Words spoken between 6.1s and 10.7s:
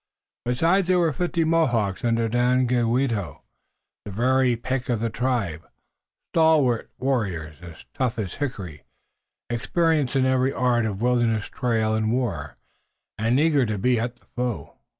stalwart warriors, as tough as hickory, experienced in every